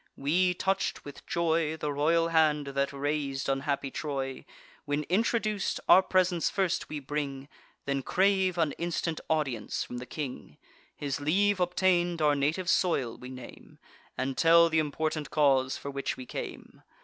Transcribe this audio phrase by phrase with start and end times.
[0.17, 4.45] We touch'd, with joy, The royal hand that raz'd unhappy Troy.
[4.85, 7.47] When introduc'd, our presents first we bring,
[7.85, 10.57] Then crave an instant audience from the king.
[10.95, 13.77] His leave obtain'd, our native soil we name,
[14.17, 16.81] And tell th' important cause for which we came.